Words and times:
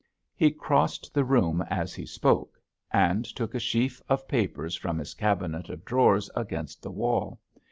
He 0.35 0.49
crossed 0.49 1.13
the 1.13 1.23
room 1.23 1.61
as 1.69 1.93
he 1.93 2.07
spoke, 2.07 2.59
and 2.91 3.23
took 3.23 3.53
a 3.53 3.59
sheaf 3.59 4.01
of 4.09 4.27
papers 4.27 4.73
from 4.75 4.97
his 4.97 5.13
cabinet 5.13 5.69
of 5.69 5.85
drawers 5.85 6.27
against 6.35 6.81
the 6.81 6.89
wall. 6.89 7.39